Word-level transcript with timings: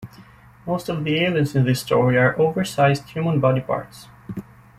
Most 0.65 0.89
of 0.89 1.03
the 1.03 1.19
aliens 1.23 1.55
in 1.55 1.63
this 1.63 1.81
story 1.81 2.17
are 2.17 2.35
oversized 2.41 3.03
human 3.09 3.39
body 3.39 3.61
parts. 3.61 4.07